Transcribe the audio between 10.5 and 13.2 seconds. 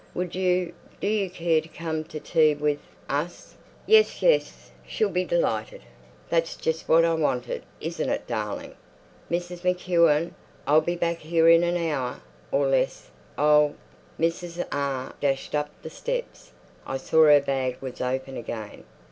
I'll be back here in an hour... or less...